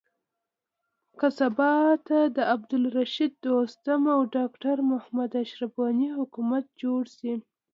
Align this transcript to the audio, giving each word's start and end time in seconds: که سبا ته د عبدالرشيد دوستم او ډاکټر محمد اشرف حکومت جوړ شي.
که 1.19 1.27
سبا 1.39 1.71
ته 2.07 2.19
د 2.37 2.37
عبدالرشيد 2.53 3.31
دوستم 3.45 4.01
او 4.15 4.21
ډاکټر 4.35 4.77
محمد 4.91 5.31
اشرف 5.43 5.73
حکومت 6.19 6.65
جوړ 6.81 7.01
شي. 7.17 7.33